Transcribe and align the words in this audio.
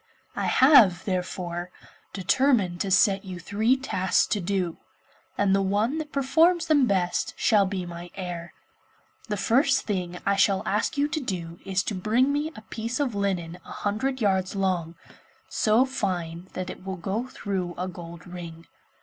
I 0.35 0.47
have, 0.47 1.05
therefore, 1.05 1.69
determined 2.11 2.81
to 2.81 2.89
set 2.89 3.23
you 3.23 3.37
three 3.39 3.77
tasks 3.77 4.25
to 4.33 4.39
do, 4.41 4.77
and 5.37 5.53
the 5.53 5.61
one 5.61 5.99
that 5.99 6.11
performs 6.11 6.65
them 6.65 6.87
best 6.87 7.35
shall 7.37 7.67
be 7.67 7.85
my 7.85 8.09
heir. 8.15 8.51
The 9.29 9.37
first 9.37 9.83
thing 9.85 10.17
I 10.25 10.35
shall 10.37 10.63
ask 10.67 10.97
you 10.97 11.07
to 11.09 11.19
do 11.19 11.59
is 11.65 11.83
to 11.83 11.93
bring 11.93 12.33
me 12.33 12.51
a 12.55 12.61
piece 12.61 12.99
of 12.99 13.13
linen 13.13 13.59
a 13.63 13.71
hundred 13.71 14.19
yards 14.21 14.55
long, 14.55 14.95
so 15.49 15.85
fine 15.85 16.47
that 16.53 16.71
it 16.71 16.83
will 16.83 16.97
go 16.97 17.27
through 17.27 17.75
a 17.77 17.87
gold 17.87 18.25
ring. 18.25 18.65